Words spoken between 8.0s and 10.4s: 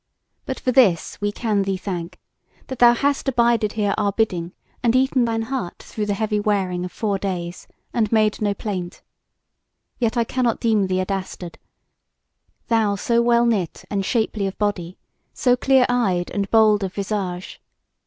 made no plaint. Yet I